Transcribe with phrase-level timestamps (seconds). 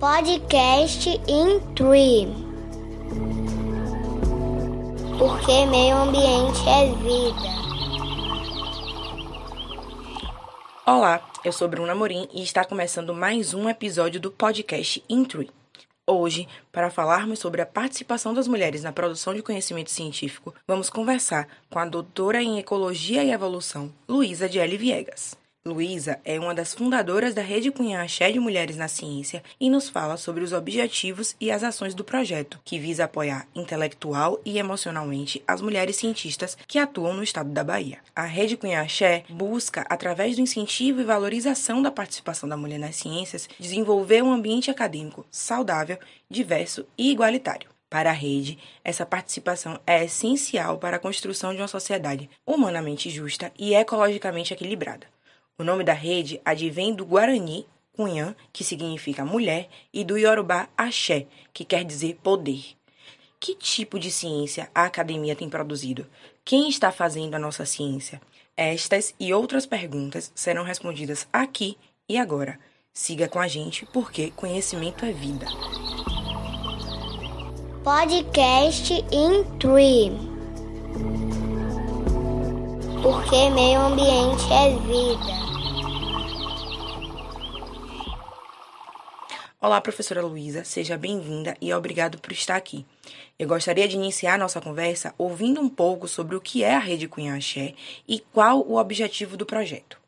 [0.00, 2.26] Podcast in Tree.
[5.18, 7.50] Porque meio ambiente é vida.
[10.86, 15.50] Olá, eu sou Bruna Morim e está começando mais um episódio do podcast in Tree.
[16.06, 21.46] Hoje, para falarmos sobre a participação das mulheres na produção de conhecimento científico, vamos conversar
[21.68, 24.78] com a doutora em Ecologia e Evolução, Luísa de L.
[24.78, 25.39] Viegas.
[25.62, 29.90] Luísa é uma das fundadoras da Rede Cunhã Axé de Mulheres na Ciência e nos
[29.90, 35.42] fala sobre os objetivos e as ações do projeto, que visa apoiar intelectual e emocionalmente
[35.46, 37.98] as mulheres cientistas que atuam no estado da Bahia.
[38.16, 42.96] A Rede Cunhã Axé busca, através do incentivo e valorização da participação da mulher nas
[42.96, 45.98] ciências, desenvolver um ambiente acadêmico saudável,
[46.30, 47.68] diverso e igualitário.
[47.90, 53.52] Para a rede, essa participação é essencial para a construção de uma sociedade humanamente justa
[53.58, 55.06] e ecologicamente equilibrada.
[55.60, 61.26] O nome da rede advém do Guarani, Cunhã, que significa mulher, e do Yorubá, Axé,
[61.52, 62.64] que quer dizer poder.
[63.38, 66.06] Que tipo de ciência a academia tem produzido?
[66.46, 68.22] Quem está fazendo a nossa ciência?
[68.56, 71.76] Estas e outras perguntas serão respondidas aqui
[72.08, 72.58] e agora.
[72.90, 75.44] Siga com a gente, porque conhecimento é vida.
[77.84, 80.10] Podcast in Tree.
[83.02, 85.39] Porque meio ambiente é vida.
[89.62, 92.86] Olá, professora Luísa, seja bem-vinda e obrigado por estar aqui.
[93.38, 97.06] Eu gostaria de iniciar nossa conversa ouvindo um pouco sobre o que é a Rede
[97.06, 97.74] Cunha Axé
[98.08, 99.99] e qual o objetivo do projeto.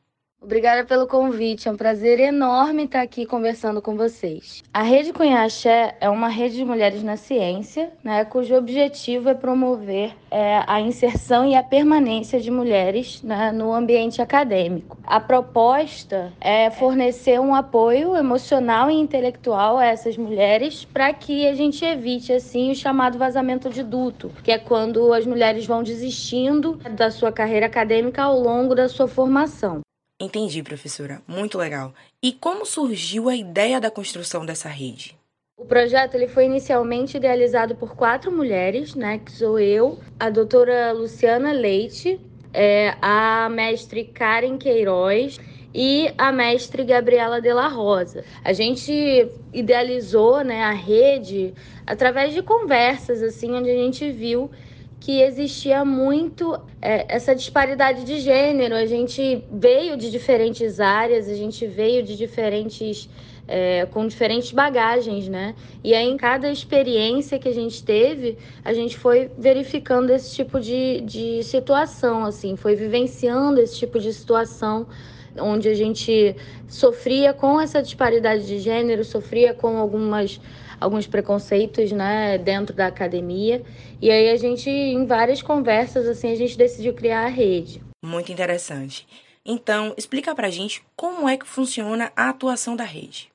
[0.44, 4.60] Obrigada pelo convite, é um prazer enorme estar aqui conversando com vocês.
[4.74, 9.34] A Rede Cunha Axé é uma rede de mulheres na ciência, né, cujo objetivo é
[9.34, 14.98] promover é, a inserção e a permanência de mulheres né, no ambiente acadêmico.
[15.04, 21.54] A proposta é fornecer um apoio emocional e intelectual a essas mulheres para que a
[21.54, 26.80] gente evite assim o chamado vazamento de duto, que é quando as mulheres vão desistindo
[26.96, 29.82] da sua carreira acadêmica ao longo da sua formação.
[30.22, 31.20] Entendi, professora.
[31.26, 31.92] Muito legal.
[32.22, 35.16] E como surgiu a ideia da construção dessa rede?
[35.58, 40.92] O projeto ele foi inicialmente idealizado por quatro mulheres, né, que sou eu, a doutora
[40.92, 42.20] Luciana Leite,
[42.54, 45.40] é, a mestre Karen Queiroz
[45.74, 48.24] e a mestre Gabriela de la Rosa.
[48.44, 51.52] A gente idealizou né, a rede
[51.84, 54.48] através de conversas, assim, onde a gente viu
[55.02, 58.76] que existia muito é, essa disparidade de gênero.
[58.76, 63.08] A gente veio de diferentes áreas, a gente veio de diferentes.
[63.48, 65.56] É, com diferentes bagagens, né?
[65.82, 70.60] E aí, em cada experiência que a gente teve, a gente foi verificando esse tipo
[70.60, 74.86] de, de situação, assim, foi vivenciando esse tipo de situação
[75.36, 76.36] onde a gente
[76.68, 80.40] sofria com essa disparidade de gênero, sofria com algumas
[80.82, 83.62] alguns preconceitos, né, dentro da academia.
[84.00, 87.82] E aí a gente, em várias conversas, assim, a gente decidiu criar a rede.
[88.04, 89.06] Muito interessante.
[89.44, 93.30] Então, explica pra gente como é que funciona a atuação da rede.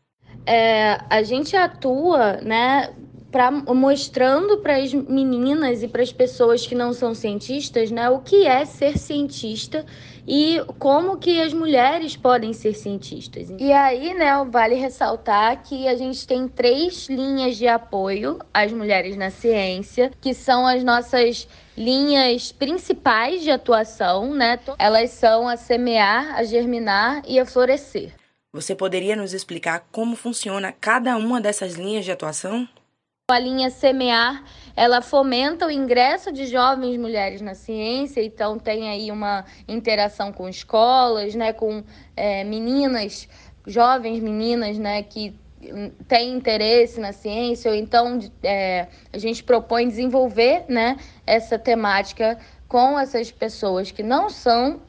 [0.45, 2.93] É, a gente atua, né,
[3.31, 8.19] pra, mostrando para as meninas e para as pessoas que não são cientistas, né, o
[8.19, 9.85] que é ser cientista
[10.27, 13.49] e como que as mulheres podem ser cientistas.
[13.57, 19.15] E aí, né, vale ressaltar que a gente tem três linhas de apoio às mulheres
[19.15, 24.59] na ciência, que são as nossas linhas principais de atuação, né?
[24.79, 28.11] Elas são a semear, a germinar e a florescer.
[28.51, 32.67] Você poderia nos explicar como funciona cada uma dessas linhas de atuação?
[33.29, 34.41] A linha Semear,
[34.73, 40.47] ela fomenta o ingresso de jovens mulheres na ciência, então tem aí uma interação com
[40.47, 41.83] escolas, né, com
[42.15, 43.27] é, meninas,
[43.65, 45.35] jovens meninas, né, que
[46.07, 50.95] têm interesse na ciência, ou então é, a gente propõe desenvolver, né,
[51.25, 54.79] essa temática com essas pessoas que não são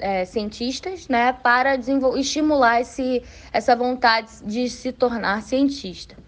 [0.00, 1.76] é, cientistas, né, para
[2.16, 3.22] estimular esse,
[3.52, 6.23] essa vontade de se tornar cientista.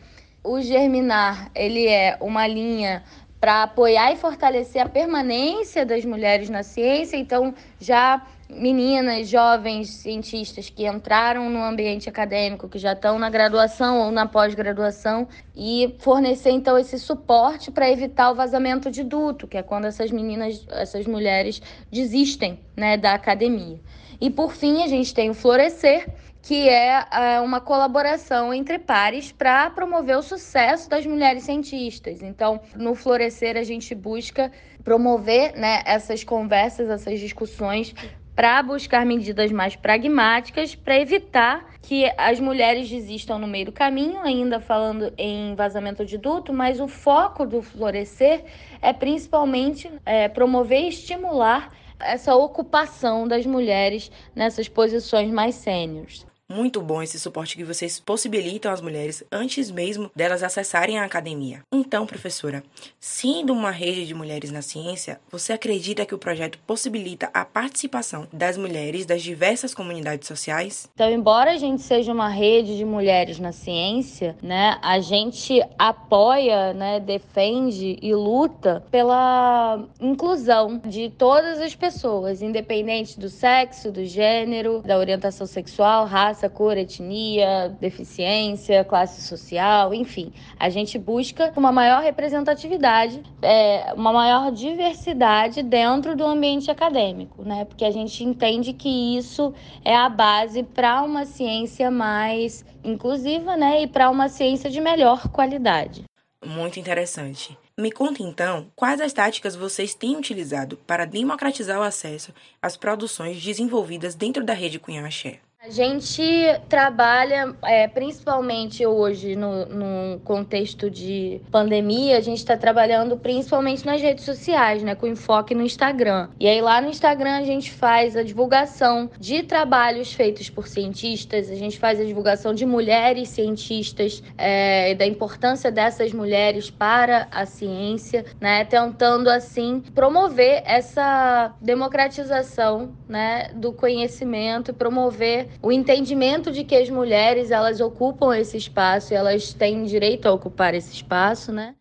[0.47, 3.03] O Germinar, ele é uma linha
[3.41, 7.17] para apoiar e fortalecer a permanência das mulheres na ciência.
[7.17, 13.99] Então, já meninas, jovens cientistas que entraram no ambiente acadêmico, que já estão na graduação
[13.99, 19.59] ou na pós-graduação, e fornecer então esse suporte para evitar o vazamento de duto, que
[19.59, 21.61] é quando essas meninas, essas mulheres
[21.91, 23.81] desistem né, da academia.
[24.21, 26.07] E por fim, a gente tem o Florescer,
[26.47, 32.23] que é, é uma colaboração entre pares para promover o sucesso das mulheres cientistas.
[32.23, 34.53] Então, no Florescer, a gente busca
[34.85, 37.93] promover né, essas conversas, essas discussões
[38.37, 44.21] para buscar medidas mais pragmáticas para evitar que as mulheres desistam no meio do caminho,
[44.21, 48.45] ainda falando em vazamento de duto, mas o foco do Florescer
[48.81, 56.25] é principalmente é, promover e estimular essa ocupação das mulheres nessas posições mais sêniores.
[56.49, 61.63] Muito bom esse suporte que vocês possibilitam às mulheres antes mesmo delas acessarem a academia.
[61.73, 62.63] Então, professora,
[63.01, 68.29] sendo uma rede de mulheres na ciência, você acredita que o projeto possibilita a participação
[68.33, 70.89] das mulheres das diversas comunidades sociais?
[70.95, 76.73] Então, embora a gente seja uma rede de mulheres na ciência, né, a gente apoia,
[76.73, 84.81] né, defende e luta pela inclusão de todas as pessoas, independente do sexo, do gênero,
[84.83, 90.33] da orientação sexual, raça raça, cor, etnia, deficiência, classe social, enfim.
[90.59, 97.65] A gente busca uma maior representatividade, é, uma maior diversidade dentro do ambiente acadêmico, né?
[97.65, 103.83] Porque a gente entende que isso é a base para uma ciência mais inclusiva, né?
[103.83, 106.05] E para uma ciência de melhor qualidade.
[106.45, 107.57] Muito interessante.
[107.79, 113.43] Me conta então quais as táticas vocês têm utilizado para democratizar o acesso às produções
[113.43, 115.41] desenvolvidas dentro da rede Cunha Axé.
[115.67, 116.23] A gente
[116.69, 124.01] trabalha, é, principalmente hoje, no, no, contexto de pandemia, a gente está trabalhando principalmente nas
[124.01, 124.95] redes sociais, né?
[124.95, 126.29] Com enfoque no Instagram.
[126.39, 131.51] E aí lá no Instagram a gente faz a divulgação de trabalhos feitos por cientistas,
[131.51, 137.45] a gente faz a divulgação de mulheres cientistas é, da importância dessas mulheres para a
[137.45, 138.65] ciência, né?
[138.65, 143.51] Tentando assim promover essa democratização, né?
[143.53, 149.53] Do conhecimento promover o entendimento de que as mulheres elas ocupam esse espaço e elas
[149.53, 151.75] têm direito a ocupar esse espaço, né?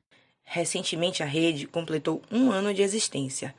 [0.44, 3.54] Recentemente a rede completou um ano de existência.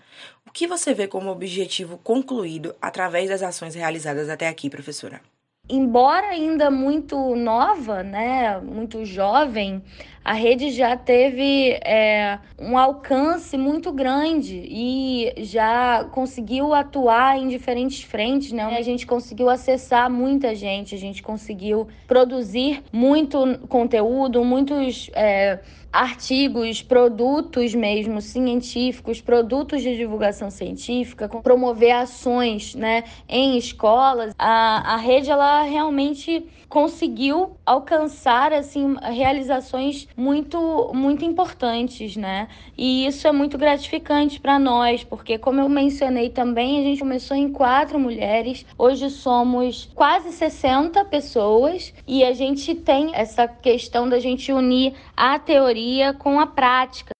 [0.46, 5.20] O que você vê como objetivo concluído através das ações realizadas até aqui, professora?
[5.68, 9.82] embora ainda muito nova, né, muito jovem,
[10.26, 18.02] a rede já teve é, um alcance muito grande e já conseguiu atuar em diferentes
[18.02, 18.64] frentes, né?
[18.64, 23.38] A gente conseguiu acessar muita gente, a gente conseguiu produzir muito
[23.68, 25.60] conteúdo, muitos é,
[25.92, 34.34] artigos, produtos mesmo científicos, produtos de divulgação científica, promover ações, né, em escolas.
[34.38, 42.48] A, a rede ela realmente conseguiu alcançar assim realizações muito muito importantes, né?
[42.76, 47.36] E isso é muito gratificante para nós, porque como eu mencionei também, a gente começou
[47.36, 54.18] em quatro mulheres, hoje somos quase 60 pessoas e a gente tem essa questão da
[54.18, 57.10] gente unir a teoria com a prática.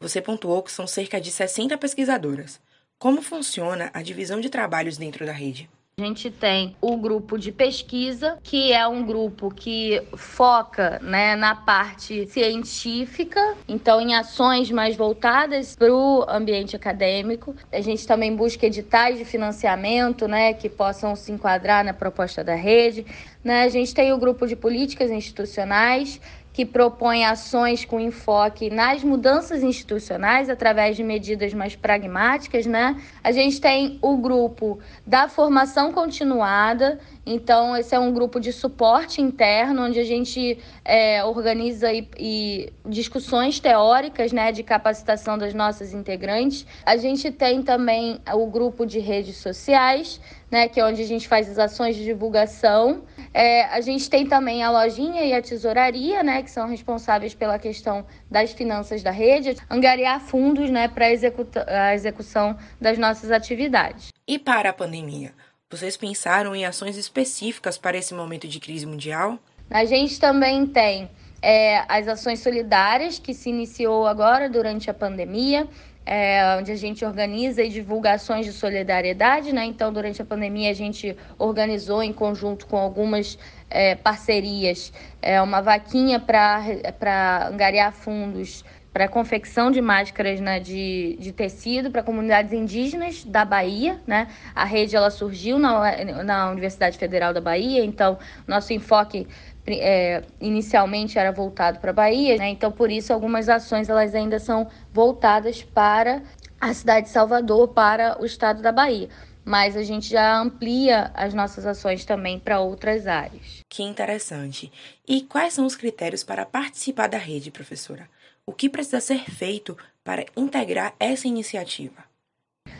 [0.00, 2.60] Você pontuou que são cerca de 60 pesquisadoras.
[2.98, 5.68] Como funciona a divisão de trabalhos dentro da rede?
[6.02, 11.54] A gente tem o grupo de pesquisa, que é um grupo que foca né, na
[11.54, 17.54] parte científica, então em ações mais voltadas para o ambiente acadêmico.
[17.70, 22.56] A gente também busca editais de financiamento né, que possam se enquadrar na proposta da
[22.56, 23.06] rede.
[23.44, 23.62] Né?
[23.62, 26.20] A gente tem o grupo de políticas institucionais,
[26.52, 33.00] que propõe ações com enfoque nas mudanças institucionais através de medidas mais pragmáticas, né?
[33.24, 39.22] A gente tem o grupo da formação continuada, então esse é um grupo de suporte
[39.22, 45.94] interno, onde a gente é, organiza e, e discussões teóricas, né, de capacitação das nossas
[45.94, 46.66] integrantes.
[46.84, 50.20] A gente tem também o grupo de redes sociais,
[50.52, 53.04] né, que é onde a gente faz as ações de divulgação.
[53.32, 57.58] É, a gente tem também a lojinha e a tesouraria, né, que são responsáveis pela
[57.58, 64.12] questão das finanças da rede, angariar fundos né, para a execução das nossas atividades.
[64.28, 65.32] E para a pandemia?
[65.70, 69.38] Vocês pensaram em ações específicas para esse momento de crise mundial?
[69.70, 75.66] A gente também tem é, as ações solidárias, que se iniciou agora durante a pandemia
[76.04, 79.64] é, onde a gente organiza divulgações de solidariedade, né?
[79.64, 83.38] Então, durante a pandemia, a gente organizou em conjunto com algumas
[83.70, 91.32] é, parcerias é, uma vaquinha para angariar fundos para confecção de máscaras né, de, de
[91.32, 93.98] tecido para comunidades indígenas da Bahia.
[94.06, 94.28] Né?
[94.54, 99.26] A rede ela surgiu na, na Universidade Federal da Bahia, então nosso enfoque
[99.66, 102.48] é, inicialmente era voltado para a Bahia, né?
[102.48, 106.22] então por isso algumas ações elas ainda são voltadas para
[106.60, 109.08] a cidade de Salvador, para o estado da Bahia.
[109.44, 113.60] Mas a gente já amplia as nossas ações também para outras áreas.
[113.68, 114.70] Que interessante.
[115.06, 118.08] E quais são os critérios para participar da rede, professora?
[118.46, 122.11] O que precisa ser feito para integrar essa iniciativa?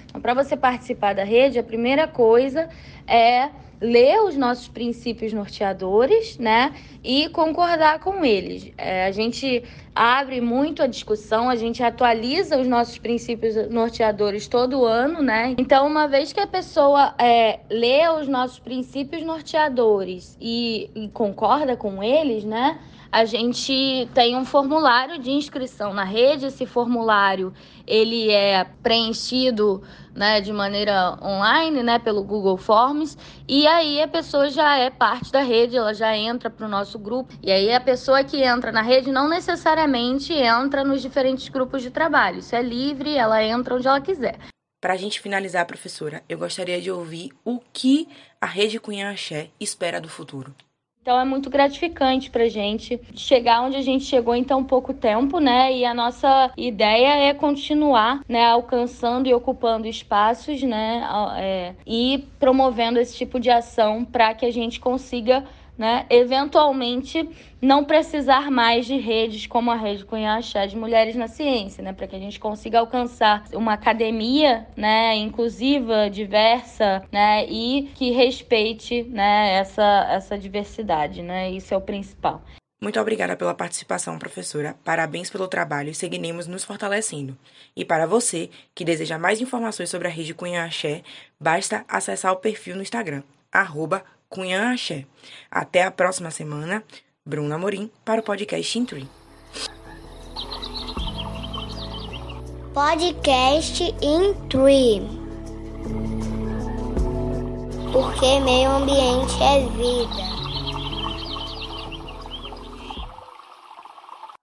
[0.06, 2.68] Então, para você participar da rede, a primeira coisa
[3.06, 3.50] é
[3.82, 6.72] ler os nossos princípios norteadores, né,
[7.02, 8.72] e concordar com eles.
[8.78, 14.84] É, a gente abre muito a discussão, a gente atualiza os nossos princípios norteadores todo
[14.84, 15.54] ano, né?
[15.58, 21.76] Então, uma vez que a pessoa é, lê os nossos princípios norteadores e, e concorda
[21.76, 22.78] com eles, né?
[23.12, 26.46] A gente tem um formulário de inscrição na rede.
[26.46, 27.52] Esse formulário
[27.86, 29.82] ele é preenchido
[30.14, 33.16] né, de maneira online, né, pelo Google Forms,
[33.48, 36.98] e aí a pessoa já é parte da rede, ela já entra para o nosso
[36.98, 37.32] grupo.
[37.42, 41.90] E aí a pessoa que entra na rede não necessariamente entra nos diferentes grupos de
[41.90, 42.38] trabalho.
[42.38, 44.38] Isso é livre, ela entra onde ela quiser.
[44.80, 48.08] Para a gente finalizar, professora, eu gostaria de ouvir o que
[48.40, 50.54] a Rede Cunha Axé espera do futuro.
[51.02, 55.40] Então é muito gratificante para gente chegar onde a gente chegou em tão pouco tempo,
[55.40, 55.76] né?
[55.76, 61.04] E a nossa ideia é continuar, né, alcançando e ocupando espaços, né,
[61.38, 65.44] é, e promovendo esse tipo de ação para que a gente consiga
[65.76, 67.28] né, eventualmente
[67.60, 71.92] não precisar mais de redes como a Rede Cunha Axé de Mulheres na Ciência, né,
[71.92, 79.02] para que a gente consiga alcançar uma academia né, inclusiva, diversa né, e que respeite
[79.04, 81.22] né, essa, essa diversidade.
[81.22, 82.42] Né, isso é o principal.
[82.82, 84.74] Muito obrigada pela participação, professora.
[84.82, 87.38] Parabéns pelo trabalho e seguiremos nos fortalecendo.
[87.76, 91.04] E para você que deseja mais informações sobre a Rede Cunha Axé,
[91.38, 95.04] basta acessar o perfil no Instagram, arroba Cunha Axé.
[95.50, 96.82] Até a próxima semana.
[97.24, 99.06] Bruna Morim para o podcast Intri.
[102.72, 105.02] Podcast Intri.
[107.92, 110.41] Porque meio ambiente é vida.